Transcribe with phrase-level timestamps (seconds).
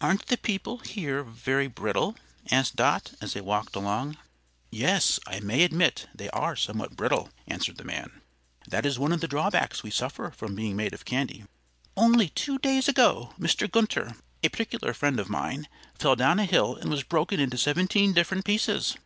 [0.00, 2.16] "Aren't the people here very brittle?"
[2.50, 4.16] asked Dot, as they walked along.
[4.70, 8.22] "Yes, I may admit they are somewhat brittle," answered the man.
[8.66, 11.44] "That is one of the drawbacks we suffer from being made of candy.
[11.94, 13.70] Only two days ago, Mr.
[13.70, 15.68] Gunther, a particular friend of mine,
[15.98, 18.96] fell down a hill and was broken into seventeen different pieces."